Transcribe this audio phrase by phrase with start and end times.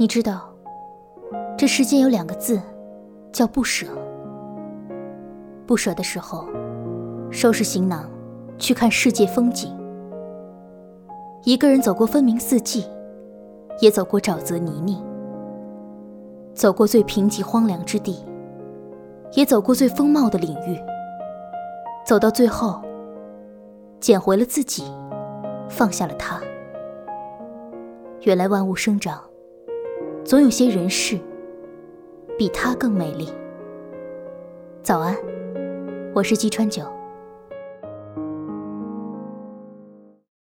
[0.00, 0.48] 你知道，
[1.58, 2.58] 这世间有两个字，
[3.30, 3.86] 叫不舍。
[5.66, 6.48] 不舍的时候，
[7.30, 8.08] 收拾行囊，
[8.56, 9.78] 去看世界风景。
[11.44, 12.86] 一个人走过分明四季，
[13.80, 15.04] 也走过沼泽泥泞，
[16.54, 18.24] 走过最贫瘠荒凉之地，
[19.34, 20.80] 也走过最丰茂的领域。
[22.06, 22.80] 走到最后，
[24.00, 24.82] 捡回了自己，
[25.68, 26.40] 放下了他。
[28.22, 29.20] 原来万物生长，
[30.30, 31.18] 总有些人事
[32.38, 33.28] 比她更美丽。
[34.80, 35.16] 早安，
[36.14, 36.99] 我是姬川九。